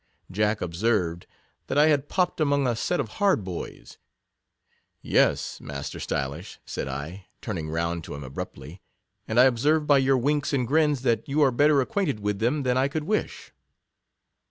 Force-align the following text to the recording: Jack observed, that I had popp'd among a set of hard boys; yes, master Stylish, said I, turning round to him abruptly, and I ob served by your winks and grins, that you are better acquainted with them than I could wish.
Jack 0.31 0.61
observed, 0.61 1.27
that 1.67 1.77
I 1.77 1.85
had 1.89 2.09
popp'd 2.09 2.41
among 2.41 2.65
a 2.65 2.75
set 2.75 2.99
of 2.99 3.07
hard 3.21 3.43
boys; 3.43 3.99
yes, 4.99 5.61
master 5.61 5.99
Stylish, 5.99 6.57
said 6.65 6.87
I, 6.87 7.27
turning 7.39 7.69
round 7.69 8.03
to 8.05 8.15
him 8.15 8.23
abruptly, 8.23 8.81
and 9.27 9.39
I 9.39 9.45
ob 9.45 9.59
served 9.59 9.85
by 9.85 9.99
your 9.99 10.17
winks 10.17 10.53
and 10.53 10.67
grins, 10.67 11.03
that 11.03 11.29
you 11.29 11.43
are 11.43 11.51
better 11.51 11.81
acquainted 11.81 12.19
with 12.19 12.39
them 12.39 12.63
than 12.63 12.77
I 12.77 12.87
could 12.87 13.03
wish. 13.03 13.53